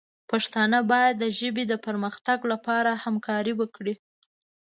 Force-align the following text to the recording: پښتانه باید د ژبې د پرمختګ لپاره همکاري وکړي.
پښتانه 0.31 0.77
باید 0.91 1.15
د 1.19 1.25
ژبې 1.39 1.63
د 1.67 1.73
پرمختګ 1.85 2.39
لپاره 2.51 2.91
همکاري 3.03 3.53
وکړي. 3.57 3.93